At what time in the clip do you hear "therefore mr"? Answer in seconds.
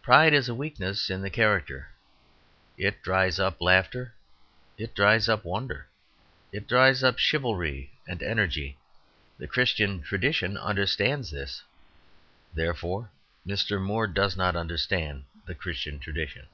12.54-13.82